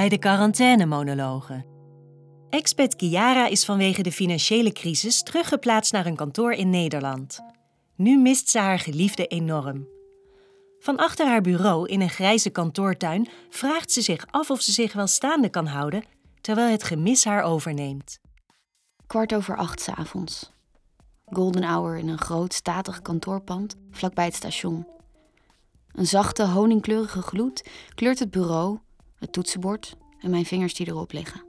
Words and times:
Bij 0.00 0.08
de 0.08 0.18
quarantainemonologen. 0.18 1.64
Expat 2.50 2.96
Kiara 2.96 3.46
is 3.46 3.64
vanwege 3.64 4.02
de 4.02 4.12
financiële 4.12 4.72
crisis 4.72 5.22
teruggeplaatst 5.22 5.92
naar 5.92 6.06
een 6.06 6.16
kantoor 6.16 6.52
in 6.52 6.70
Nederland. 6.70 7.40
Nu 7.96 8.18
mist 8.18 8.48
ze 8.48 8.58
haar 8.58 8.78
geliefde 8.78 9.26
enorm. 9.26 9.88
Van 10.78 10.96
achter 10.96 11.26
haar 11.26 11.40
bureau 11.40 11.88
in 11.88 12.00
een 12.00 12.10
grijze 12.10 12.50
kantoortuin 12.50 13.28
vraagt 13.50 13.92
ze 13.92 14.00
zich 14.00 14.26
af 14.30 14.50
of 14.50 14.60
ze 14.60 14.72
zich 14.72 14.92
wel 14.92 15.06
staande 15.06 15.48
kan 15.48 15.66
houden 15.66 16.04
terwijl 16.40 16.70
het 16.70 16.82
gemis 16.82 17.24
haar 17.24 17.42
overneemt. 17.42 18.20
Kwart 19.06 19.34
over 19.34 19.56
acht 19.56 19.80
's 19.80 19.88
avonds. 19.88 20.52
Golden 21.24 21.64
hour 21.64 21.96
in 21.96 22.08
een 22.08 22.20
groot 22.20 22.54
statig 22.54 23.02
kantoorpand 23.02 23.76
vlakbij 23.90 24.24
het 24.24 24.34
station. 24.34 24.86
Een 25.92 26.06
zachte 26.06 26.46
honingkleurige 26.46 27.22
gloed 27.22 27.68
kleurt 27.94 28.18
het 28.18 28.30
bureau, 28.30 28.78
het 29.20 29.32
toetsenbord 29.32 29.96
en 30.20 30.30
mijn 30.30 30.44
vingers 30.44 30.74
die 30.74 30.86
erop 30.86 31.12
liggen. 31.12 31.42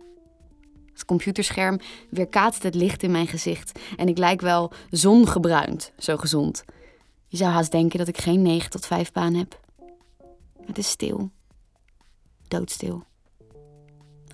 Het 0.94 1.06
computerscherm 1.06 1.80
weerkaatst 2.10 2.64
het 2.64 2.76
licht 2.76 3.04
in 3.04 3.12
mijn 3.12 3.28
gezicht 3.28 3.80
en 3.98 4.08
ik 4.08 4.18
lijk 4.18 4.42
wel 4.42 4.72
zongebruind, 4.90 5.92
zo 5.98 6.18
gezond. 6.18 6.64
Je 7.28 7.38
zou 7.38 7.52
haast 7.52 7.72
denken 7.72 8.00
dat 8.00 8.08
ik 8.08 8.18
geen 8.18 8.42
9 8.42 8.70
tot 8.70 8.86
5 8.86 9.12
baan 9.12 9.34
heb. 9.34 9.60
Het 10.66 10.78
is 10.78 10.90
stil. 10.90 11.32
Doodstil. 12.48 13.04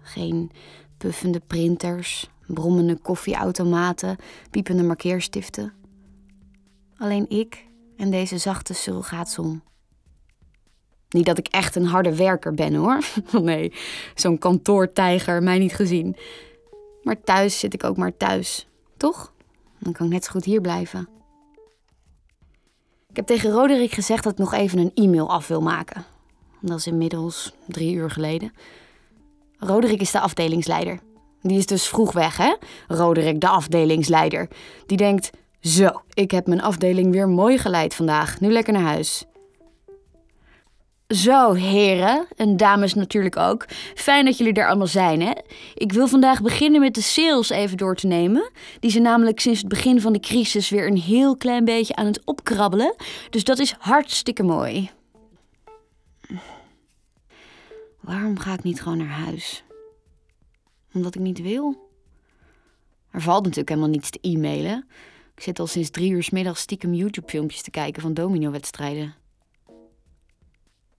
Geen 0.01 0.51
puffende 0.97 1.39
printers, 1.47 2.29
brommende 2.47 2.97
koffieautomaten, 2.97 4.17
piepende 4.49 4.83
markeerstiften. 4.83 5.73
Alleen 6.97 7.29
ik 7.29 7.66
en 7.97 8.11
deze 8.11 8.38
zachte 8.38 8.73
surrogaatzon. 8.73 9.61
Niet 11.09 11.25
dat 11.25 11.38
ik 11.38 11.47
echt 11.47 11.75
een 11.75 11.86
harde 11.86 12.16
werker 12.16 12.53
ben 12.53 12.73
hoor. 12.73 13.00
Nee, 13.41 13.73
zo'n 14.16 14.38
kantoortijger, 14.38 15.44
mij 15.44 15.58
niet 15.58 15.75
gezien. 15.75 16.16
Maar 17.03 17.22
thuis 17.23 17.59
zit 17.59 17.73
ik 17.73 17.83
ook 17.83 17.97
maar 17.97 18.17
thuis, 18.17 18.67
toch? 18.97 19.33
Dan 19.80 19.94
kan 19.94 20.05
ik 20.05 20.11
net 20.11 20.23
zo 20.23 20.31
goed 20.31 20.45
hier 20.45 20.61
blijven. 20.61 21.08
Ik 23.09 23.16
heb 23.16 23.25
tegen 23.25 23.52
Roderick 23.52 23.91
gezegd 23.91 24.23
dat 24.23 24.31
ik 24.31 24.38
nog 24.38 24.53
even 24.53 24.80
een 24.80 24.91
e-mail 24.94 25.30
af 25.30 25.47
wil 25.47 25.61
maken. 25.61 26.05
Dat 26.61 26.78
is 26.78 26.88
inmiddels 26.88 27.53
drie 27.67 27.94
uur 27.94 28.11
geleden. 28.11 28.53
Roderick 29.58 30.02
is 30.02 30.11
de 30.11 30.19
afdelingsleider. 30.19 31.00
Die 31.41 31.58
is 31.58 31.66
dus 31.66 31.88
vroeg 31.88 32.11
weg, 32.11 32.38
hè? 32.38 32.55
Roderick, 32.88 33.41
de 33.41 33.47
afdelingsleider. 33.47 34.47
Die 34.85 34.97
denkt: 34.97 35.30
Zo, 35.59 35.89
ik 36.13 36.31
heb 36.31 36.47
mijn 36.47 36.61
afdeling 36.61 37.11
weer 37.11 37.30
mooi 37.30 37.58
geleid 37.58 37.95
vandaag. 37.95 38.39
Nu 38.39 38.52
lekker 38.52 38.73
naar 38.73 38.81
huis. 38.81 39.25
Zo, 41.08 41.53
heren 41.53 42.27
en 42.36 42.58
dames 42.58 42.94
natuurlijk 42.94 43.38
ook. 43.38 43.66
Fijn 43.95 44.25
dat 44.25 44.38
jullie 44.38 44.53
er 44.53 44.67
allemaal 44.67 44.88
zijn, 44.88 45.22
hè? 45.22 45.31
Ik 45.73 45.91
wil 45.91 46.08
vandaag 46.08 46.41
beginnen 46.41 46.81
met 46.81 46.94
de 46.94 47.02
sales 47.02 47.50
even 47.50 47.77
door 47.77 47.95
te 47.95 48.08
nemen. 48.08 48.52
Die 48.80 48.91
zijn 48.91 49.03
namelijk 49.03 49.39
sinds 49.39 49.59
het 49.59 49.67
begin 49.67 50.02
van 50.02 50.13
de 50.13 50.19
crisis 50.19 50.69
weer 50.69 50.88
een 50.88 50.97
heel 50.97 51.38
klein 51.38 51.66
beetje 51.66 51.95
aan 51.95 52.05
het 52.05 52.22
opkrabbelen. 52.25 52.95
Dus 53.30 53.44
dat 53.44 53.59
is 53.59 53.75
hartstikke 53.80 54.44
mooi. 54.44 54.89
Waarom 58.02 58.39
ga 58.39 58.53
ik 58.53 58.63
niet 58.63 58.81
gewoon 58.81 58.97
naar 58.97 59.08
huis? 59.08 59.63
Omdat 60.94 61.16
ik 61.16 61.22
niet 61.22 61.41
wil? 61.41 61.89
Er 63.12 63.22
valt 63.22 63.41
natuurlijk 63.44 63.69
helemaal 63.69 63.89
niets 63.89 64.09
te 64.09 64.19
e-mailen. 64.22 64.88
Ik 65.35 65.44
zit 65.44 65.59
al 65.59 65.68
sinds 65.68 65.89
drie 65.89 66.12
uur 66.12 66.24
's 66.24 66.29
middags 66.29 66.62
stiekem 66.62 66.94
YouTube-filmpjes 66.94 67.62
te 67.62 67.72
kijken 67.72 68.01
van 68.01 68.13
domino-wedstrijden. 68.13 69.25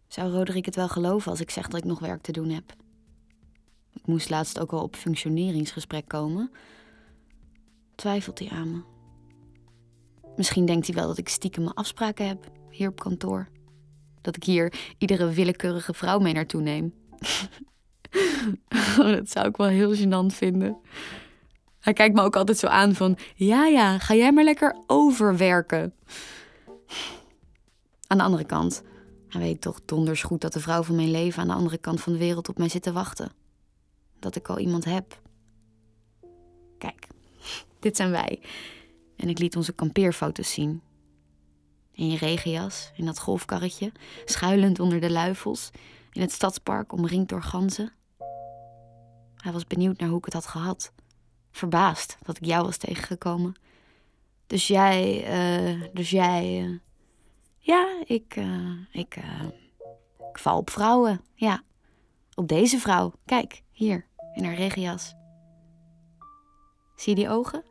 Zou 0.09 0.33
Roderick 0.33 0.65
het 0.65 0.77
wel 0.77 0.89
geloven 0.89 1.31
als 1.31 1.41
ik 1.41 1.51
zeg 1.51 1.69
dat 1.69 1.81
ik 1.81 1.87
nog 1.87 1.99
werk 1.99 2.23
te 2.23 2.33
doen 2.33 2.49
heb? 2.49 2.75
Ik 3.93 4.07
moest 4.07 4.31
laatst 4.31 4.59
ook 4.59 4.73
al 4.73 4.83
op 4.83 4.97
functioneringsgesprek 4.97 6.09
komen. 6.09 6.51
Twijfelt 7.95 8.39
hij 8.39 8.49
aan 8.49 8.71
me? 8.71 8.81
Misschien 10.37 10.67
denkt 10.67 10.87
hij 10.87 10.95
wel 10.95 11.07
dat 11.07 11.19
ik 11.19 11.29
stiekem 11.29 11.63
mijn 11.63 11.75
afspraken 11.75 12.29
heb 12.29 12.51
hier 12.71 12.89
op 12.89 13.01
kantoor. 13.01 13.49
Dat 14.21 14.37
ik 14.37 14.45
hier 14.45 14.95
iedere 14.99 15.31
willekeurige 15.31 15.95
vrouw 15.95 16.19
mee 16.19 16.33
naartoe 16.33 16.61
neem. 16.63 16.95
Oh, 18.99 19.11
dat 19.11 19.31
zou 19.31 19.49
ik 19.49 19.57
wel 19.57 19.67
heel 19.67 19.95
gênant 19.95 20.35
vinden. 20.35 20.77
Hij 21.81 21.93
kijkt 21.93 22.15
me 22.15 22.23
ook 22.23 22.37
altijd 22.37 22.59
zo 22.59 22.67
aan 22.67 22.95
van... 22.95 23.19
Ja, 23.35 23.67
ja, 23.67 23.99
ga 23.99 24.15
jij 24.15 24.33
maar 24.33 24.45
lekker 24.45 24.77
overwerken. 24.87 25.95
Aan 28.07 28.19
de 28.19 28.25
andere 28.25 28.45
kant... 28.45 28.83
Hij 29.29 29.41
weet 29.41 29.61
toch 29.61 29.81
donders 29.85 30.23
goed 30.23 30.41
dat 30.41 30.53
de 30.53 30.61
vrouw 30.61 30.83
van 30.83 30.95
mijn 30.95 31.11
leven... 31.11 31.43
aan 31.43 31.49
de 31.49 31.55
andere 31.55 31.79
kant 31.79 32.01
van 32.01 32.13
de 32.13 32.19
wereld 32.19 32.49
op 32.49 32.59
mij 32.59 32.69
zit 32.69 32.83
te 32.83 32.93
wachten. 32.93 33.33
Dat 34.19 34.37
ik 34.37 34.49
al 34.49 34.59
iemand 34.59 34.85
heb. 34.85 35.21
Kijk, 36.79 37.07
dit 37.81 37.97
zijn 37.97 38.11
wij. 38.11 38.41
En 39.17 39.29
ik 39.29 39.39
liet 39.39 39.57
onze 39.57 39.73
kampeerfoto's 39.73 40.53
zien. 40.53 40.83
In 41.93 42.11
je 42.11 42.17
regenjas, 42.17 42.93
in 42.97 43.05
dat 43.07 43.19
golfkarretje... 43.19 43.93
schuilend 44.25 44.81
onder 44.81 45.01
de 45.01 45.11
luifels... 45.11 45.71
in 46.13 46.21
het 46.21 46.33
stadspark 46.33 46.93
omringd 46.93 47.29
door 47.29 47.43
ganzen... 47.43 47.93
Hij 49.37 49.53
was 49.53 49.67
benieuwd 49.67 49.99
naar 49.99 50.09
hoe 50.09 50.19
ik 50.19 50.25
het 50.25 50.35
had 50.35 50.47
gehad. 50.47 50.93
Verbaasd 51.51 52.17
dat 52.23 52.37
ik 52.37 52.45
jou 52.45 52.65
was 52.65 52.77
tegengekomen. 52.77 53.55
Dus 54.47 54.67
jij, 54.67 55.25
eh, 55.25 55.83
dus 55.93 56.11
jij. 56.11 56.65
eh, 56.65 56.71
ja, 57.59 58.03
ik, 58.05 58.37
eh, 58.37 58.73
ik, 58.91 59.17
eh, 59.17 59.45
ik 60.31 60.39
val 60.39 60.59
op 60.59 60.71
vrouwen. 60.71 61.21
Ja, 61.35 61.63
op 62.35 62.49
deze 62.49 62.79
vrouw. 62.79 63.13
Kijk, 63.25 63.63
hier, 63.71 64.07
in 64.35 64.45
haar 64.45 64.55
regenjas. 64.55 65.15
Zie 66.97 67.15
je 67.15 67.21
die 67.21 67.29
ogen? 67.29 67.65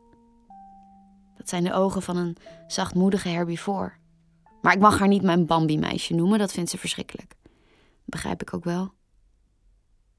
Dat 1.36 1.50
zijn 1.50 1.64
de 1.64 1.74
ogen 1.74 2.02
van 2.02 2.18
een 2.18 2.38
zachtmoedige 2.68 3.30
herbivoor. 3.30 3.98
Maar 4.62 4.74
ik 4.74 4.80
mag 4.80 5.00
haar 5.00 5.08
niet 5.08 5.22
mijn 5.22 5.46
Bambi-meisje 5.46 6.14
noemen, 6.14 6.40
dat 6.40 6.52
vindt 6.52 6.70
ze 6.70 6.78
verschrikkelijk. 6.78 7.36
Begrijp 8.06 8.42
ik 8.42 8.54
ook 8.54 8.64
wel. 8.64 8.92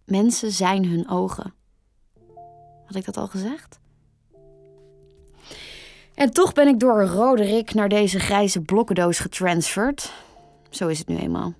Mensen 0.04 0.52
zijn 0.52 0.84
hun 0.84 1.08
ogen. 1.08 1.54
Had 2.84 2.94
ik 2.94 3.04
dat 3.04 3.16
al 3.16 3.26
gezegd? 3.26 3.80
En 6.18 6.32
toch 6.32 6.52
ben 6.52 6.68
ik 6.68 6.80
door 6.80 7.02
Roderick 7.02 7.74
naar 7.74 7.88
deze 7.88 8.18
grijze 8.18 8.60
blokkendoos 8.60 9.18
getransferd. 9.18 10.12
Zo 10.70 10.88
is 10.88 10.98
het 10.98 11.08
nu 11.08 11.16
eenmaal. 11.16 11.54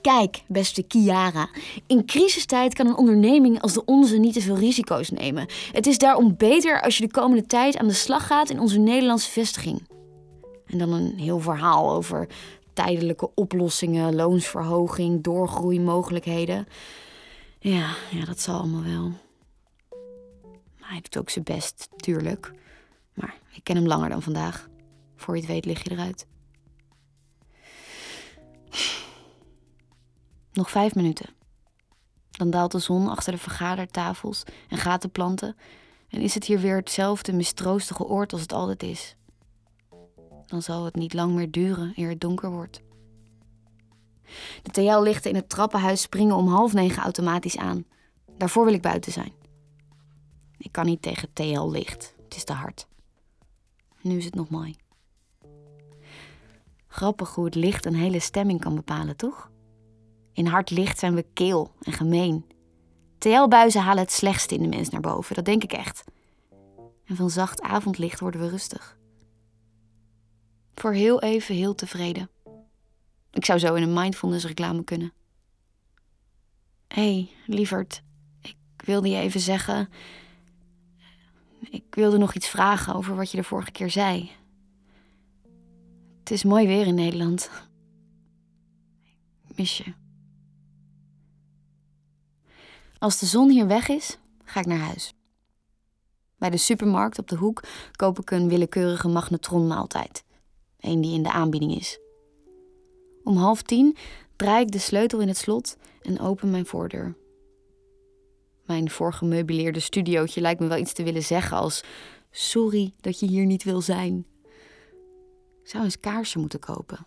Kijk, 0.00 0.42
beste 0.46 0.82
Kiara. 0.82 1.48
In 1.86 2.06
crisistijd 2.06 2.74
kan 2.74 2.86
een 2.86 2.96
onderneming 2.96 3.60
als 3.60 3.72
de 3.72 3.84
onze 3.84 4.16
niet 4.16 4.32
te 4.32 4.40
veel 4.40 4.58
risico's 4.58 5.10
nemen. 5.10 5.46
Het 5.72 5.86
is 5.86 5.98
daarom 5.98 6.36
beter 6.36 6.82
als 6.82 6.98
je 6.98 7.06
de 7.06 7.12
komende 7.12 7.46
tijd 7.46 7.76
aan 7.76 7.86
de 7.86 7.92
slag 7.92 8.26
gaat 8.26 8.50
in 8.50 8.60
onze 8.60 8.78
Nederlandse 8.78 9.30
vestiging. 9.30 9.88
En 10.66 10.78
dan 10.78 10.92
een 10.92 11.18
heel 11.18 11.40
verhaal 11.40 11.90
over 11.90 12.28
tijdelijke 12.72 13.30
oplossingen, 13.34 14.14
loonsverhoging, 14.14 15.22
doorgroeimogelijkheden. 15.22 16.66
Ja, 17.58 17.94
ja, 18.10 18.24
dat 18.24 18.40
zal 18.40 18.58
allemaal 18.58 18.82
wel. 18.82 19.12
Hij 20.80 21.00
doet 21.00 21.18
ook 21.18 21.30
zijn 21.30 21.44
best, 21.44 21.88
tuurlijk. 21.96 22.52
Maar 23.14 23.38
ik 23.50 23.64
ken 23.64 23.76
hem 23.76 23.86
langer 23.86 24.08
dan 24.08 24.22
vandaag. 24.22 24.68
Voor 25.16 25.34
je 25.34 25.40
het 25.40 25.50
weet 25.50 25.64
lig 25.64 25.84
je 25.84 25.90
eruit. 25.90 26.26
Nog 30.52 30.70
vijf 30.70 30.94
minuten. 30.94 31.28
Dan 32.30 32.50
daalt 32.50 32.72
de 32.72 32.78
zon 32.78 33.08
achter 33.08 33.32
de 33.32 33.38
vergadertafels 33.38 34.42
en 34.68 34.78
gatenplanten. 34.78 35.56
En 36.08 36.20
is 36.20 36.34
het 36.34 36.44
hier 36.44 36.60
weer 36.60 36.76
hetzelfde 36.76 37.32
mistroostige 37.32 38.04
oord 38.04 38.32
als 38.32 38.40
het 38.40 38.52
altijd 38.52 38.82
is. 38.82 39.16
Dan 40.46 40.62
zal 40.62 40.84
het 40.84 40.94
niet 40.94 41.14
lang 41.14 41.34
meer 41.34 41.50
duren 41.50 41.92
eer 41.96 42.08
het 42.08 42.20
donker 42.20 42.50
wordt. 42.50 42.82
De 44.62 44.70
TL-lichten 44.70 45.30
in 45.30 45.36
het 45.36 45.48
trappenhuis 45.48 46.00
springen 46.00 46.36
om 46.36 46.48
half 46.48 46.72
negen 46.72 47.02
automatisch 47.02 47.56
aan. 47.56 47.84
Daarvoor 48.36 48.64
wil 48.64 48.74
ik 48.74 48.82
buiten 48.82 49.12
zijn. 49.12 49.32
Ik 50.58 50.72
kan 50.72 50.86
niet 50.86 51.02
tegen 51.02 51.32
TL-licht. 51.32 52.14
Het 52.24 52.36
is 52.36 52.44
te 52.44 52.52
hard. 52.52 52.86
Nu 54.02 54.16
is 54.16 54.24
het 54.24 54.34
nog 54.34 54.48
mooi. 54.48 54.76
Grappig 56.86 57.34
hoe 57.34 57.44
het 57.44 57.54
licht 57.54 57.86
een 57.86 57.94
hele 57.94 58.20
stemming 58.20 58.60
kan 58.60 58.74
bepalen, 58.74 59.16
toch? 59.16 59.50
In 60.32 60.46
hard 60.46 60.70
licht 60.70 60.98
zijn 60.98 61.14
we 61.14 61.26
keel 61.32 61.72
en 61.82 61.92
gemeen. 61.92 62.46
TL-buizen 63.18 63.82
halen 63.82 64.02
het 64.02 64.12
slechtste 64.12 64.54
in 64.54 64.62
de 64.62 64.68
mens 64.68 64.88
naar 64.88 65.00
boven, 65.00 65.34
dat 65.34 65.44
denk 65.44 65.62
ik 65.62 65.72
echt. 65.72 66.04
En 67.04 67.16
van 67.16 67.30
zacht 67.30 67.60
avondlicht 67.60 68.20
worden 68.20 68.40
we 68.40 68.48
rustig. 68.48 68.98
Voor 70.74 70.92
heel 70.92 71.20
even 71.20 71.54
heel 71.54 71.74
tevreden. 71.74 72.30
Ik 73.30 73.44
zou 73.44 73.58
zo 73.58 73.74
in 73.74 73.82
een 73.82 73.92
mindfulness 73.92 74.44
reclame 74.44 74.84
kunnen. 74.84 75.12
Hé, 76.88 77.02
hey, 77.02 77.30
lieverd, 77.46 78.02
ik 78.40 78.56
wilde 78.76 79.08
je 79.08 79.16
even 79.16 79.40
zeggen. 79.40 79.88
Ik 81.72 81.94
wilde 81.94 82.18
nog 82.18 82.34
iets 82.34 82.48
vragen 82.48 82.94
over 82.94 83.16
wat 83.16 83.30
je 83.30 83.36
de 83.36 83.44
vorige 83.44 83.70
keer 83.70 83.90
zei. 83.90 84.30
Het 86.18 86.30
is 86.30 86.44
mooi 86.44 86.66
weer 86.66 86.86
in 86.86 86.94
Nederland. 86.94 87.50
Ik 89.48 89.56
mis 89.56 89.76
je. 89.76 89.92
Als 92.98 93.18
de 93.18 93.26
zon 93.26 93.50
hier 93.50 93.66
weg 93.66 93.88
is, 93.88 94.18
ga 94.44 94.60
ik 94.60 94.66
naar 94.66 94.78
huis. 94.78 95.14
Bij 96.38 96.50
de 96.50 96.56
supermarkt 96.56 97.18
op 97.18 97.28
de 97.28 97.36
hoek 97.36 97.62
koop 97.92 98.18
ik 98.18 98.30
een 98.30 98.48
willekeurige 98.48 99.08
magnetronmaaltijd. 99.08 100.24
Een 100.78 101.00
die 101.00 101.14
in 101.14 101.22
de 101.22 101.32
aanbieding 101.32 101.76
is. 101.76 101.98
Om 103.24 103.36
half 103.36 103.62
tien 103.62 103.96
draai 104.36 104.64
ik 104.64 104.72
de 104.72 104.78
sleutel 104.78 105.20
in 105.20 105.28
het 105.28 105.36
slot 105.36 105.76
en 106.02 106.20
open 106.20 106.50
mijn 106.50 106.66
voordeur. 106.66 107.16
Mijn 108.64 108.90
voorgemeubileerde 108.90 109.80
studiootje 109.80 110.40
lijkt 110.40 110.60
me 110.60 110.66
wel 110.66 110.78
iets 110.78 110.92
te 110.92 111.02
willen 111.02 111.22
zeggen 111.22 111.56
als... 111.56 111.84
Sorry 112.30 112.92
dat 113.00 113.20
je 113.20 113.26
hier 113.26 113.46
niet 113.46 113.62
wil 113.62 113.80
zijn. 113.80 114.26
Ik 115.62 115.68
zou 115.68 115.84
eens 115.84 116.00
kaarsen 116.00 116.40
moeten 116.40 116.58
kopen. 116.58 117.06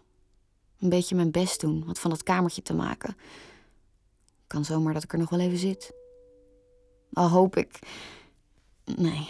Een 0.80 0.90
beetje 0.90 1.16
mijn 1.16 1.32
best 1.32 1.60
doen 1.62 1.86
wat 1.86 2.00
van 2.00 2.10
dat 2.10 2.24
kamertje 2.24 2.62
te 2.62 2.74
maken. 2.74 3.18
Kan 4.48 4.66
zomaar 4.66 4.94
dat 4.94 5.04
ik 5.04 5.14
er 5.14 5.20
nog 5.20 5.30
wel 5.30 5.40
even 5.40 5.58
zit. 5.58 5.94
Al 7.14 7.30
hoop 7.30 7.56
ik. 7.56 7.80
Nee, 8.96 9.30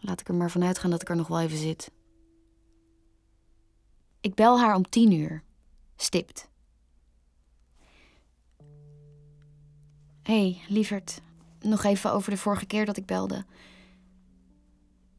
laat 0.00 0.20
ik 0.20 0.28
er 0.28 0.34
maar 0.34 0.50
vanuit 0.50 0.78
gaan 0.78 0.90
dat 0.90 1.02
ik 1.02 1.08
er 1.08 1.16
nog 1.16 1.28
wel 1.28 1.40
even 1.40 1.58
zit. 1.58 1.90
Ik 4.20 4.34
bel 4.34 4.58
haar 4.60 4.74
om 4.74 4.88
tien 4.88 5.12
uur. 5.12 5.42
Stipt. 5.96 6.50
Hé, 10.22 10.50
hey, 10.50 10.60
lieverd. 10.68 11.20
Nog 11.62 11.84
even 11.84 12.12
over 12.12 12.30
de 12.30 12.36
vorige 12.36 12.66
keer 12.66 12.86
dat 12.86 12.96
ik 12.96 13.06
belde. 13.06 13.44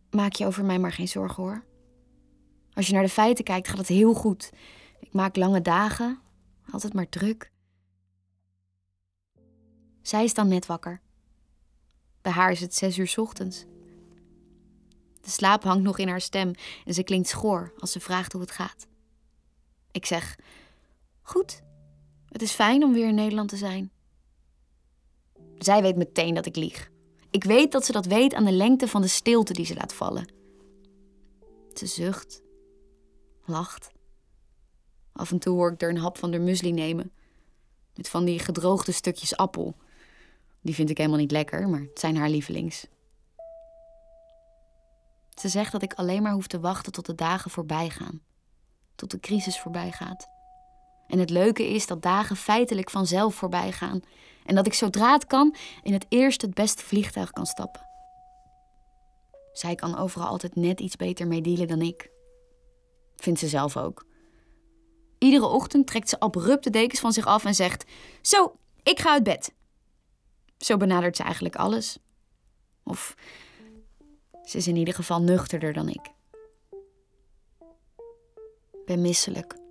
Maak 0.09 0.33
je 0.33 0.45
over 0.45 0.65
mij 0.65 0.79
maar 0.79 0.91
geen 0.91 1.07
zorgen 1.07 1.43
hoor. 1.43 1.63
Als 2.73 2.87
je 2.87 2.93
naar 2.93 3.03
de 3.03 3.09
feiten 3.09 3.43
kijkt, 3.43 3.67
gaat 3.67 3.77
het 3.77 3.87
heel 3.87 4.13
goed. 4.13 4.49
Ik 4.99 5.13
maak 5.13 5.35
lange 5.35 5.61
dagen, 5.61 6.19
altijd 6.71 6.93
maar 6.93 7.09
druk. 7.09 7.51
Zij 10.01 10.23
is 10.23 10.33
dan 10.33 10.47
net 10.47 10.65
wakker. 10.65 11.01
Bij 12.21 12.31
haar 12.31 12.51
is 12.51 12.59
het 12.59 12.75
zes 12.75 12.97
uur 12.97 13.13
ochtends. 13.15 13.65
De 15.21 15.29
slaap 15.29 15.63
hangt 15.63 15.83
nog 15.83 15.97
in 15.97 16.07
haar 16.07 16.21
stem 16.21 16.51
en 16.85 16.93
ze 16.93 17.03
klinkt 17.03 17.27
schoor 17.27 17.73
als 17.77 17.91
ze 17.91 17.99
vraagt 17.99 18.31
hoe 18.31 18.41
het 18.41 18.51
gaat. 18.51 18.87
Ik 19.91 20.05
zeg: 20.05 20.35
Goed, 21.21 21.61
het 22.27 22.41
is 22.41 22.51
fijn 22.51 22.83
om 22.83 22.93
weer 22.93 23.07
in 23.07 23.15
Nederland 23.15 23.49
te 23.49 23.57
zijn. 23.57 23.91
Zij 25.57 25.81
weet 25.81 25.95
meteen 25.95 26.33
dat 26.33 26.45
ik 26.45 26.55
lieg. 26.55 26.91
Ik 27.29 27.43
weet 27.43 27.71
dat 27.71 27.85
ze 27.85 27.91
dat 27.91 28.05
weet 28.05 28.33
aan 28.33 28.45
de 28.45 28.51
lengte 28.51 28.87
van 28.87 29.01
de 29.01 29.07
stilte 29.07 29.53
die 29.53 29.65
ze 29.65 29.75
laat 29.75 29.93
vallen. 29.93 30.31
Ze 31.73 31.85
zucht, 31.85 32.41
lacht. 33.45 33.91
Af 35.11 35.31
en 35.31 35.39
toe 35.39 35.53
hoor 35.53 35.71
ik 35.71 35.81
er 35.81 35.89
een 35.89 35.97
hap 35.97 36.17
van 36.17 36.31
de 36.31 36.39
muesli 36.39 36.71
nemen. 36.71 37.11
Met 37.95 38.09
van 38.09 38.25
die 38.25 38.39
gedroogde 38.39 38.91
stukjes 38.91 39.37
appel. 39.37 39.75
Die 40.61 40.75
vind 40.75 40.89
ik 40.89 40.97
helemaal 40.97 41.19
niet 41.19 41.31
lekker, 41.31 41.69
maar 41.69 41.79
het 41.79 41.99
zijn 41.99 42.17
haar 42.17 42.29
lievelings. 42.29 42.87
Ze 45.29 45.49
zegt 45.49 45.71
dat 45.71 45.81
ik 45.81 45.93
alleen 45.93 46.21
maar 46.21 46.33
hoef 46.33 46.47
te 46.47 46.59
wachten 46.59 46.91
tot 46.91 47.05
de 47.05 47.15
dagen 47.15 47.51
voorbij 47.51 47.89
gaan. 47.89 48.21
Tot 48.95 49.11
de 49.11 49.19
crisis 49.19 49.59
voorbij 49.59 49.91
gaat. 49.91 50.32
En 51.07 51.19
het 51.19 51.29
leuke 51.29 51.67
is 51.69 51.87
dat 51.87 52.01
dagen 52.01 52.35
feitelijk 52.35 52.89
vanzelf 52.89 53.35
voorbij 53.35 53.71
gaan. 53.71 54.01
En 54.45 54.55
dat 54.55 54.65
ik 54.65 54.73
zodra 54.73 55.13
het 55.13 55.25
kan 55.25 55.55
in 55.83 55.93
het 55.93 56.05
eerst 56.09 56.41
het 56.41 56.53
beste 56.53 56.83
vliegtuig 56.83 57.31
kan 57.31 57.45
stappen. 57.45 57.81
Zij 59.53 59.75
kan 59.75 59.97
overal 59.97 60.27
altijd 60.27 60.55
net 60.55 60.79
iets 60.79 60.95
beter 60.95 61.27
mee 61.27 61.41
dealen 61.41 61.67
dan 61.67 61.81
ik. 61.81 62.09
Vindt 63.15 63.39
ze 63.39 63.47
zelf 63.47 63.77
ook. 63.77 64.05
Iedere 65.17 65.45
ochtend 65.45 65.87
trekt 65.87 66.09
ze 66.09 66.19
abrupt 66.19 66.63
de 66.63 66.69
dekens 66.69 66.99
van 66.99 67.13
zich 67.13 67.25
af 67.25 67.45
en 67.45 67.55
zegt: 67.55 67.91
Zo, 68.21 68.55
ik 68.83 68.99
ga 68.99 69.11
uit 69.11 69.23
bed. 69.23 69.53
Zo 70.57 70.77
benadert 70.77 71.15
ze 71.15 71.23
eigenlijk 71.23 71.55
alles. 71.55 71.97
Of 72.83 73.15
ze 74.43 74.57
is 74.57 74.67
in 74.67 74.75
ieder 74.75 74.93
geval 74.93 75.21
nuchterder 75.21 75.73
dan 75.73 75.89
ik. 75.89 76.11
Ik 78.71 78.85
ben 78.85 79.01
misselijk. 79.01 79.62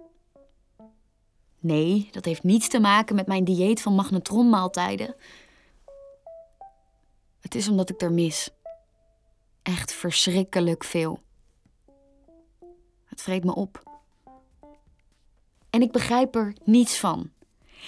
Nee, 1.62 2.09
dat 2.11 2.25
heeft 2.25 2.43
niets 2.43 2.69
te 2.69 2.81
maken 2.81 3.14
met 3.14 3.26
mijn 3.26 3.44
dieet 3.44 3.81
van 3.81 3.94
magnetronmaaltijden. 3.94 5.14
Het 7.41 7.55
is 7.55 7.69
omdat 7.69 7.91
ik 7.91 8.00
er 8.00 8.12
mis. 8.12 8.50
Echt 9.62 9.93
verschrikkelijk 9.93 10.85
veel. 10.85 11.20
Het 13.05 13.23
vreet 13.23 13.44
me 13.44 13.55
op. 13.55 13.82
En 15.70 15.82
ik 15.82 15.93
begrijp 15.93 16.35
er 16.35 16.53
niets 16.64 16.99
van. 16.99 17.31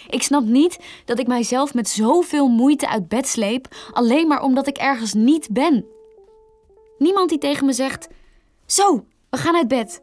Ik 0.09 0.23
snap 0.23 0.44
niet 0.44 0.79
dat 1.05 1.19
ik 1.19 1.26
mijzelf 1.26 1.75
met 1.75 1.88
zoveel 1.88 2.49
moeite 2.49 2.88
uit 2.88 3.09
bed 3.09 3.29
sleep, 3.29 3.76
alleen 3.93 4.29
maar 4.29 4.43
omdat 4.43 4.67
ik 4.67 4.76
ergens 4.76 5.12
niet 5.15 5.49
ben. 5.50 5.87
Niemand 6.99 7.29
die 7.29 7.38
tegen 7.38 7.67
me 7.67 7.73
zegt: 7.73 8.09
Zo, 8.67 9.06
we 9.31 9.37
gaan 9.37 9.56
uit 9.56 9.69
bed. 9.69 10.03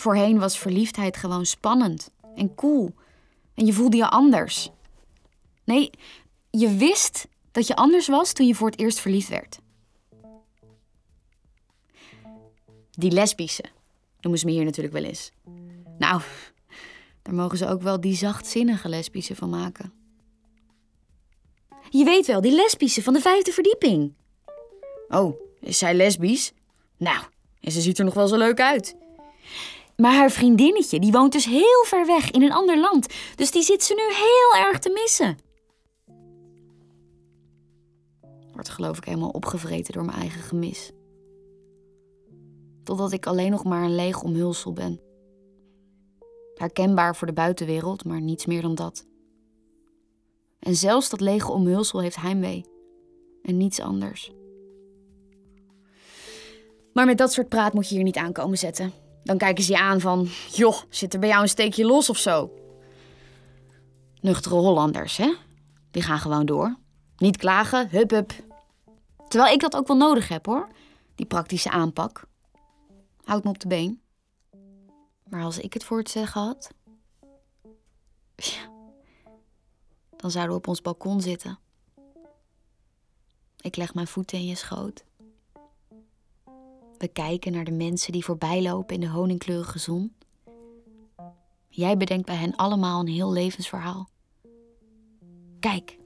Voorheen 0.00 0.38
was 0.38 0.58
verliefdheid 0.58 1.16
gewoon 1.16 1.46
spannend 1.46 2.10
en 2.34 2.54
cool. 2.54 2.94
En 3.54 3.66
je 3.66 3.72
voelde 3.72 3.96
je 3.96 4.08
anders. 4.08 4.70
Nee, 5.64 5.90
je 6.50 6.74
wist 6.74 7.28
dat 7.50 7.66
je 7.66 7.76
anders 7.76 8.08
was 8.08 8.32
toen 8.32 8.46
je 8.46 8.54
voor 8.54 8.70
het 8.70 8.80
eerst 8.80 9.00
verliefd 9.00 9.28
werd. 9.28 9.58
Die 12.90 13.10
lesbische 13.10 13.64
noemen 14.20 14.40
ze 14.40 14.46
me 14.46 14.52
hier 14.52 14.64
natuurlijk 14.64 14.94
wel 14.94 15.04
eens. 15.04 15.30
Nou, 15.98 16.22
daar 17.22 17.34
mogen 17.34 17.58
ze 17.58 17.68
ook 17.68 17.82
wel 17.82 18.00
die 18.00 18.16
zachtzinnige 18.16 18.88
lesbische 18.88 19.36
van 19.36 19.50
maken. 19.50 19.92
Je 21.90 22.04
weet 22.04 22.26
wel, 22.26 22.40
die 22.40 22.54
lesbische 22.54 23.02
van 23.02 23.12
de 23.12 23.20
vijfde 23.20 23.52
verdieping. 23.52 24.14
Oh, 25.08 25.40
is 25.60 25.78
zij 25.78 25.94
lesbisch? 25.94 26.52
Nou, 26.96 27.24
en 27.60 27.72
ze 27.72 27.80
ziet 27.80 27.98
er 27.98 28.04
nog 28.04 28.14
wel 28.14 28.28
zo 28.28 28.36
leuk 28.36 28.60
uit. 28.60 28.98
Maar 30.00 30.14
haar 30.14 30.30
vriendinnetje, 30.30 31.00
die 31.00 31.12
woont 31.12 31.32
dus 31.32 31.44
heel 31.44 31.84
ver 31.86 32.06
weg 32.06 32.30
in 32.30 32.42
een 32.42 32.52
ander 32.52 32.80
land. 32.80 33.06
Dus 33.34 33.50
die 33.50 33.62
zit 33.62 33.82
ze 33.82 33.94
nu 33.94 34.14
heel 34.14 34.66
erg 34.66 34.78
te 34.78 34.90
missen. 34.90 35.38
Wordt 38.52 38.68
geloof 38.68 38.96
ik 38.96 39.04
helemaal 39.04 39.30
opgevreten 39.30 39.92
door 39.92 40.04
mijn 40.04 40.18
eigen 40.18 40.40
gemis. 40.40 40.92
Totdat 42.84 43.12
ik 43.12 43.26
alleen 43.26 43.50
nog 43.50 43.64
maar 43.64 43.82
een 43.82 43.94
leeg 43.94 44.22
omhulsel 44.22 44.72
ben. 44.72 45.00
Herkenbaar 46.54 47.16
voor 47.16 47.26
de 47.26 47.32
buitenwereld, 47.32 48.04
maar 48.04 48.20
niets 48.20 48.46
meer 48.46 48.62
dan 48.62 48.74
dat. 48.74 49.06
En 50.58 50.76
zelfs 50.76 51.10
dat 51.10 51.20
lege 51.20 51.52
omhulsel 51.52 52.00
heeft 52.00 52.16
heimwee. 52.16 52.64
En 53.42 53.56
niets 53.56 53.80
anders. 53.80 54.32
Maar 56.92 57.06
met 57.06 57.18
dat 57.18 57.32
soort 57.32 57.48
praat 57.48 57.72
moet 57.72 57.88
je 57.88 57.94
hier 57.94 58.04
niet 58.04 58.16
aankomen 58.16 58.58
zetten. 58.58 58.92
Dan 59.24 59.38
kijken 59.38 59.64
ze 59.64 59.72
je 59.72 59.78
aan 59.78 60.00
van, 60.00 60.28
joh, 60.50 60.76
zit 60.88 61.14
er 61.14 61.20
bij 61.20 61.28
jou 61.28 61.42
een 61.42 61.48
steekje 61.48 61.84
los 61.84 62.10
of 62.10 62.18
zo? 62.18 62.50
Nuchtere 64.20 64.54
Hollanders, 64.54 65.16
hè? 65.16 65.34
Die 65.90 66.02
gaan 66.02 66.18
gewoon 66.18 66.46
door. 66.46 66.76
Niet 67.16 67.36
klagen, 67.36 67.88
hup 67.88 68.10
hup. 68.10 68.32
Terwijl 69.28 69.54
ik 69.54 69.60
dat 69.60 69.76
ook 69.76 69.86
wel 69.86 69.96
nodig 69.96 70.28
heb, 70.28 70.46
hoor. 70.46 70.68
Die 71.14 71.26
praktische 71.26 71.70
aanpak. 71.70 72.24
Houd 73.24 73.44
me 73.44 73.50
op 73.50 73.58
de 73.58 73.68
been. 73.68 74.00
Maar 75.28 75.42
als 75.42 75.58
ik 75.58 75.72
het 75.72 75.84
voor 75.84 75.98
het 75.98 76.10
zeggen 76.10 76.40
had... 76.40 76.70
Ja, 78.36 78.70
dan 80.16 80.30
zouden 80.30 80.52
we 80.52 80.58
op 80.58 80.68
ons 80.68 80.82
balkon 80.82 81.20
zitten. 81.20 81.58
Ik 83.60 83.76
leg 83.76 83.94
mijn 83.94 84.06
voeten 84.06 84.38
in 84.38 84.46
je 84.46 84.54
schoot. 84.54 85.04
We 87.00 87.08
kijken 87.08 87.52
naar 87.52 87.64
de 87.64 87.70
mensen 87.70 88.12
die 88.12 88.24
voorbijlopen 88.24 88.94
in 88.94 89.00
de 89.00 89.08
honingkleurige 89.08 89.78
zon. 89.78 90.14
Jij 91.68 91.96
bedenkt 91.96 92.26
bij 92.26 92.34
hen 92.36 92.56
allemaal 92.56 93.00
een 93.00 93.08
heel 93.08 93.32
levensverhaal. 93.32 94.08
Kijk, 95.60 95.98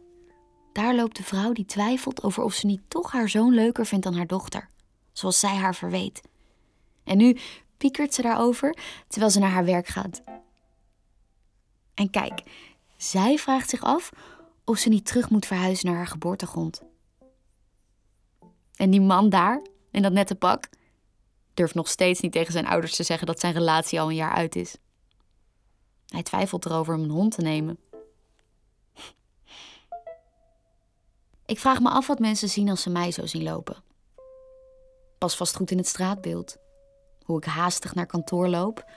daar 0.72 0.94
loopt 0.94 1.16
de 1.16 1.22
vrouw 1.22 1.52
die 1.52 1.64
twijfelt 1.64 2.22
over 2.22 2.42
of 2.42 2.52
ze 2.52 2.66
niet 2.66 2.80
toch 2.88 3.12
haar 3.12 3.28
zoon 3.28 3.54
leuker 3.54 3.86
vindt 3.86 4.04
dan 4.04 4.14
haar 4.14 4.26
dochter, 4.26 4.68
zoals 5.12 5.40
zij 5.40 5.54
haar 5.54 5.74
verweet. 5.74 6.22
En 7.04 7.16
nu 7.16 7.36
piekert 7.76 8.14
ze 8.14 8.22
daarover 8.22 8.78
terwijl 9.08 9.32
ze 9.32 9.38
naar 9.38 9.50
haar 9.50 9.64
werk 9.64 9.86
gaat. 9.86 10.22
En 11.94 12.10
kijk, 12.10 12.42
zij 12.96 13.38
vraagt 13.38 13.70
zich 13.70 13.82
af 13.82 14.10
of 14.64 14.78
ze 14.78 14.88
niet 14.88 15.06
terug 15.06 15.30
moet 15.30 15.46
verhuizen 15.46 15.86
naar 15.86 15.96
haar 15.96 16.06
geboortegrond. 16.06 16.82
En 18.74 18.90
die 18.90 19.00
man 19.00 19.28
daar, 19.28 19.62
in 19.90 20.02
dat 20.02 20.12
nette 20.12 20.34
pak, 20.34 20.68
durft 21.54 21.74
nog 21.74 21.88
steeds 21.88 22.20
niet 22.20 22.32
tegen 22.32 22.52
zijn 22.52 22.66
ouders 22.66 22.96
te 22.96 23.02
zeggen 23.02 23.26
dat 23.26 23.40
zijn 23.40 23.52
relatie 23.52 24.00
al 24.00 24.08
een 24.08 24.14
jaar 24.14 24.34
uit 24.34 24.56
is. 24.56 24.76
Hij 26.06 26.22
twijfelt 26.22 26.66
erover 26.66 26.94
om 26.94 27.02
een 27.02 27.10
hond 27.10 27.34
te 27.34 27.42
nemen. 27.42 27.78
Ik 31.46 31.58
vraag 31.58 31.80
me 31.80 31.90
af 31.90 32.06
wat 32.06 32.18
mensen 32.18 32.48
zien 32.48 32.68
als 32.68 32.82
ze 32.82 32.90
mij 32.90 33.10
zo 33.10 33.26
zien 33.26 33.42
lopen. 33.42 33.82
Pas 35.18 35.36
vast 35.36 35.56
goed 35.56 35.70
in 35.70 35.78
het 35.78 35.86
straatbeeld. 35.86 36.56
Hoe 37.24 37.36
ik 37.36 37.44
haastig 37.44 37.94
naar 37.94 38.06
kantoor 38.06 38.48
loop. 38.48 38.90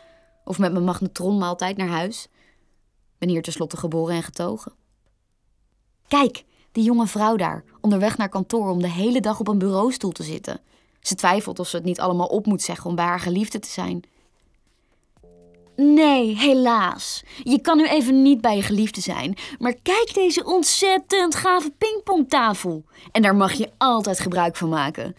Of 0.44 0.60
met 0.60 0.72
mijn 0.72 0.84
magnetronmaaltijd 0.84 1.78
naar 1.78 1.88
huis. 1.88 2.28
Ben 3.18 3.30
hier 3.30 3.42
tenslotte 3.42 3.78
geboren 3.78 4.16
en 4.16 4.24
getogen. 4.24 4.74
Kijk, 6.08 6.46
Die 6.78 6.86
jonge 6.86 7.08
vrouw 7.08 7.36
daar, 7.36 7.64
onderweg 7.82 8.18
naar 8.18 8.30
kantoor 8.30 8.70
om 8.70 8.82
de 8.82 8.90
hele 8.90 9.22
dag 9.22 9.40
op 9.40 9.48
een 9.48 9.58
bureaustoel 9.58 10.12
te 10.12 10.24
zitten. 10.24 10.60
Ze 11.00 11.16
twijfelt 11.16 11.60
of 11.60 11.68
ze 11.68 11.76
het 11.76 11.86
niet 11.86 12.00
allemaal 12.00 12.28
op 12.28 12.46
moet 12.46 12.62
zeggen 12.62 12.90
om 12.90 12.96
bij 12.96 13.06
haar 13.06 13.20
geliefde 13.20 13.60
te 13.60 13.70
zijn. 13.70 14.04
Nee, 15.76 16.38
helaas. 16.38 17.24
Je 17.44 17.62
kan 17.62 17.78
nu 17.78 17.88
even 17.88 18.22
niet 18.22 18.42
bij 18.42 18.56
je 18.56 18.62
geliefde 18.62 19.02
zijn. 19.02 19.38
Maar 19.60 19.74
kijk 19.84 20.14
deze 20.14 20.46
ontzettend 20.46 21.36
gave 21.36 21.72
pingpongtafel. 21.78 22.84
En 23.12 23.22
daar 23.22 23.36
mag 23.36 23.54
je 23.54 23.72
altijd 23.78 24.20
gebruik 24.20 24.56
van 24.56 24.70
maken. 24.70 25.16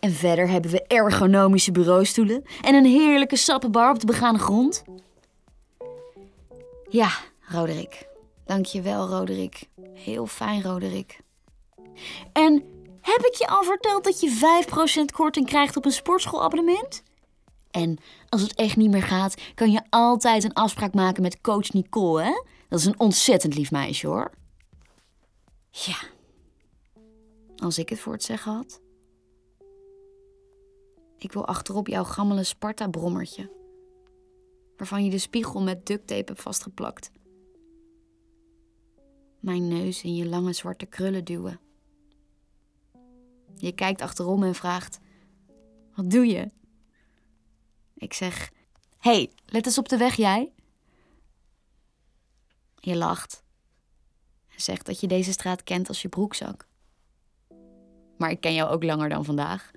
En 0.00 0.12
verder 0.12 0.48
hebben 0.48 0.70
we 0.70 0.86
ergonomische 0.86 1.72
bureaustoelen 1.72 2.42
en 2.62 2.74
een 2.74 2.84
heerlijke 2.84 3.36
sappenbar 3.36 3.90
op 3.90 4.00
de 4.00 4.06
begane 4.06 4.38
grond. 4.38 4.84
Ja, 6.88 7.10
Roderick. 7.40 8.06
Dank 8.44 8.66
je 8.66 8.80
wel, 8.80 9.08
Roderick. 9.08 9.68
Heel 9.94 10.26
fijn, 10.26 10.62
Roderick. 10.62 11.20
En 12.32 12.62
heb 13.16 13.26
ik 13.26 13.34
je 13.34 13.48
al 13.48 13.62
verteld 13.62 14.04
dat 14.04 14.20
je 14.20 14.64
5% 15.10 15.14
korting 15.14 15.46
krijgt 15.46 15.76
op 15.76 15.84
een 15.84 15.92
sportschoolabonnement? 15.92 17.02
En 17.70 17.98
als 18.28 18.42
het 18.42 18.54
echt 18.54 18.76
niet 18.76 18.90
meer 18.90 19.02
gaat, 19.02 19.34
kan 19.54 19.70
je 19.70 19.82
altijd 19.90 20.44
een 20.44 20.52
afspraak 20.52 20.94
maken 20.94 21.22
met 21.22 21.40
coach 21.40 21.72
Nicole, 21.72 22.22
hè? 22.22 22.42
Dat 22.68 22.78
is 22.78 22.84
een 22.84 23.00
ontzettend 23.00 23.54
lief 23.56 23.70
meisje, 23.70 24.06
hoor. 24.06 24.30
Ja. 25.70 25.96
Als 27.56 27.78
ik 27.78 27.88
het 27.88 28.00
voor 28.00 28.12
het 28.12 28.22
zeggen 28.22 28.52
had. 28.52 28.80
Ik 31.18 31.32
wil 31.32 31.46
achterop 31.46 31.86
jouw 31.86 32.04
gammele 32.04 32.44
Sparta-brommertje. 32.44 33.50
Waarvan 34.76 35.04
je 35.04 35.10
de 35.10 35.18
spiegel 35.18 35.62
met 35.62 35.86
ducttape 35.86 36.24
hebt 36.24 36.42
vastgeplakt. 36.42 37.10
Mijn 39.40 39.68
neus 39.68 40.02
in 40.02 40.14
je 40.14 40.26
lange 40.26 40.52
zwarte 40.52 40.86
krullen 40.86 41.24
duwen. 41.24 41.60
Je 43.56 43.72
kijkt 43.72 44.00
achterom 44.00 44.42
en 44.42 44.54
vraagt: 44.54 44.98
Wat 45.94 46.10
doe 46.10 46.26
je? 46.26 46.50
Ik 47.94 48.12
zeg: 48.12 48.50
hey, 48.98 49.32
let 49.46 49.66
eens 49.66 49.78
op 49.78 49.88
de 49.88 49.96
weg, 49.96 50.14
jij. 50.14 50.52
Je 52.74 52.96
lacht 52.96 53.42
en 54.48 54.60
zegt 54.60 54.86
dat 54.86 55.00
je 55.00 55.06
deze 55.06 55.32
straat 55.32 55.62
kent 55.62 55.88
als 55.88 56.02
je 56.02 56.08
broekzak. 56.08 56.66
Maar 58.16 58.30
ik 58.30 58.40
ken 58.40 58.54
jou 58.54 58.70
ook 58.70 58.84
langer 58.84 59.08
dan 59.08 59.24
vandaag. 59.24 59.70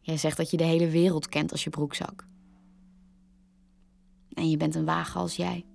Jij 0.00 0.16
zegt 0.16 0.36
dat 0.36 0.50
je 0.50 0.56
de 0.56 0.64
hele 0.64 0.88
wereld 0.88 1.28
kent 1.28 1.52
als 1.52 1.64
je 1.64 1.70
broekzak. 1.70 2.24
En 4.32 4.50
je 4.50 4.56
bent 4.56 4.74
een 4.74 4.84
wagen 4.84 5.20
als 5.20 5.36
jij. 5.36 5.66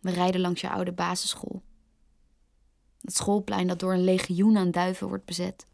We 0.00 0.10
rijden 0.10 0.40
langs 0.40 0.60
je 0.60 0.70
oude 0.70 0.92
basisschool. 0.92 1.62
Het 3.00 3.14
schoolplein 3.14 3.66
dat 3.66 3.78
door 3.78 3.92
een 3.92 4.04
legioen 4.04 4.56
aan 4.56 4.70
duiven 4.70 5.08
wordt 5.08 5.24
bezet. 5.24 5.66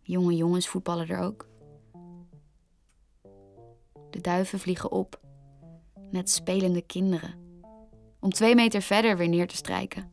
Jonge 0.00 0.36
jongens 0.36 0.68
voetballen 0.68 1.08
er 1.08 1.18
ook. 1.18 1.48
De 4.10 4.20
duiven 4.20 4.58
vliegen 4.58 4.90
op, 4.90 5.20
net 6.10 6.30
spelende 6.30 6.82
kinderen, 6.82 7.62
om 8.20 8.30
twee 8.30 8.54
meter 8.54 8.82
verder 8.82 9.16
weer 9.16 9.28
neer 9.28 9.48
te 9.48 9.56
strijken. 9.56 10.12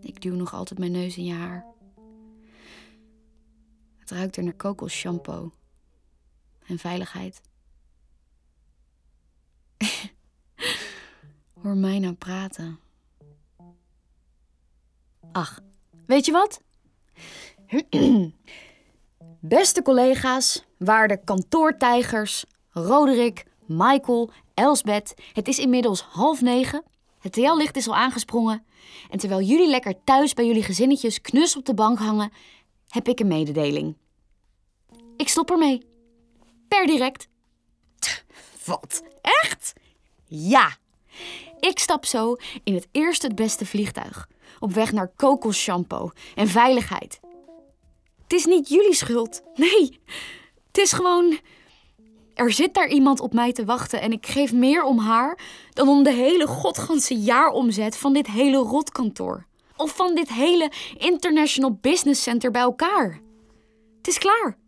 Ik 0.00 0.20
duw 0.20 0.34
nog 0.34 0.54
altijd 0.54 0.78
mijn 0.78 0.92
neus 0.92 1.16
in 1.16 1.24
je 1.24 1.34
haar. 1.34 1.66
Het 3.96 4.10
ruikt 4.10 4.36
er 4.36 4.42
naar 4.42 4.54
kokosshampoo 4.54 5.52
en 6.66 6.78
veiligheid. 6.78 7.40
Hoor 11.62 11.76
mij 11.76 11.98
nou 11.98 12.14
praten. 12.14 12.78
Ach, 15.34 15.60
weet 16.06 16.26
je 16.26 16.32
wat? 16.32 16.60
Beste 19.40 19.82
collega's, 19.82 20.64
waarde 20.78 21.24
kantoortijgers, 21.24 22.44
Roderick, 22.70 23.44
Michael, 23.66 24.30
Elsbeth, 24.54 25.14
het 25.32 25.48
is 25.48 25.58
inmiddels 25.58 26.02
half 26.02 26.40
negen. 26.40 26.82
Het 27.18 27.32
TL-licht 27.32 27.76
is 27.76 27.88
al 27.88 27.94
aangesprongen. 27.94 28.64
En 29.10 29.18
terwijl 29.18 29.40
jullie 29.40 29.68
lekker 29.68 29.94
thuis 30.04 30.34
bij 30.34 30.46
jullie 30.46 30.62
gezinnetjes 30.62 31.20
knus 31.20 31.56
op 31.56 31.64
de 31.64 31.74
bank 31.74 31.98
hangen, 31.98 32.32
heb 32.88 33.08
ik 33.08 33.20
een 33.20 33.28
mededeling. 33.28 33.96
Ik 35.16 35.28
stop 35.28 35.50
ermee. 35.50 35.82
Per 36.68 36.86
direct. 36.86 37.28
Wat? 38.64 39.02
Echt? 39.20 39.72
Ja. 40.26 40.76
Ik 41.60 41.78
stap 41.78 42.04
zo 42.04 42.36
in 42.64 42.74
het 42.74 42.88
eerste 42.90 43.26
het 43.26 43.36
beste 43.36 43.66
vliegtuig. 43.66 44.28
Op 44.58 44.72
weg 44.72 44.92
naar 44.92 45.12
kokosshampoo 45.16 46.10
en 46.34 46.48
veiligheid. 46.48 47.20
Het 48.22 48.32
is 48.32 48.44
niet 48.44 48.68
jullie 48.68 48.94
schuld. 48.94 49.42
Nee. 49.54 50.00
Het 50.66 50.78
is 50.78 50.92
gewoon. 50.92 51.38
Er 52.34 52.52
zit 52.52 52.74
daar 52.74 52.88
iemand 52.88 53.20
op 53.20 53.32
mij 53.32 53.52
te 53.52 53.64
wachten 53.64 54.00
en 54.00 54.12
ik 54.12 54.26
geef 54.26 54.52
meer 54.52 54.82
om 54.82 54.98
haar 54.98 55.38
dan 55.72 55.88
om 55.88 56.02
de 56.02 56.12
hele 56.12 56.46
godganse 56.46 57.18
jaaromzet 57.18 57.96
van 57.96 58.12
dit 58.12 58.26
hele 58.26 58.56
rotkantoor. 58.56 59.46
Of 59.76 59.96
van 59.96 60.14
dit 60.14 60.28
hele 60.28 60.70
International 60.98 61.78
Business 61.80 62.22
Center 62.22 62.50
bij 62.50 62.62
elkaar. 62.62 63.20
Het 63.96 64.08
is 64.08 64.18
klaar. 64.18 64.58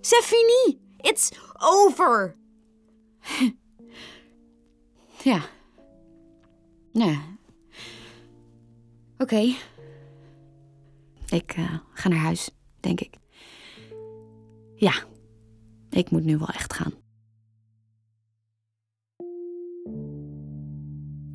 C'est 0.00 0.24
fini. 0.24 0.78
It's 1.00 1.30
over. 1.58 2.36
ja. 5.22 5.40
Nee. 6.92 7.38
Oké. 9.20 9.54
Ik 11.28 11.56
uh, 11.56 11.74
ga 11.94 12.08
naar 12.08 12.18
huis, 12.18 12.50
denk 12.80 13.00
ik. 13.00 13.14
Ja, 14.76 15.04
ik 15.90 16.10
moet 16.10 16.24
nu 16.24 16.38
wel 16.38 16.48
echt 16.48 16.72
gaan. 16.72 16.92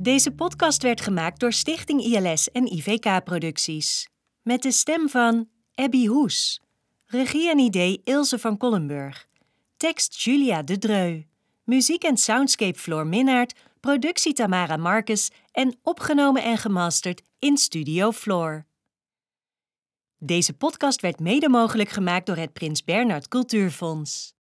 Deze 0.02 0.32
podcast 0.32 0.82
werd 0.82 1.02
gemaakt 1.02 1.40
door 1.40 1.54
Stichting 1.54 2.02
ILS 2.02 2.52
en 2.52 2.74
IVK 2.74 3.24
Producties. 3.24 4.10
Met 4.42 4.62
de 4.62 4.72
stem 4.72 5.10
van 5.10 5.50
Abby 5.74 6.08
Hoes. 6.08 6.62
Regie 7.06 7.50
en 7.50 7.60
idee 7.60 8.02
Ilse 8.04 8.40
van 8.40 8.58
Kollenburg. 8.58 9.28
Tekst 9.78 10.22
Julia 10.22 10.64
de 10.64 10.78
Dreu. 10.78 11.24
Muziek 11.64 12.04
en 12.04 12.18
soundscape 12.18 12.80
Floor 12.80 13.08
Minnaert. 13.08 13.54
Productie 13.86 14.34
Tamara 14.34 14.78
Marcus. 14.78 15.32
En 15.52 15.80
opgenomen 15.84 16.44
en 16.44 16.58
gemasterd 16.58 17.22
in 17.40 17.58
Studio 17.58 18.12
Floor. 18.12 18.66
Deze 20.18 20.54
podcast 20.54 21.02
werd 21.02 21.20
mede 21.20 21.50
mogelijk 21.50 21.90
gemaakt 21.90 22.26
door 22.26 22.36
het 22.36 22.54
Prins 22.54 22.84
Bernhard 22.84 23.28
Cultuurfonds. 23.28 24.34